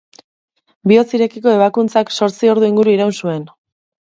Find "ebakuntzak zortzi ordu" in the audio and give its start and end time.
1.57-2.71